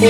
[0.00, 0.08] She's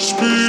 [0.00, 0.39] Thank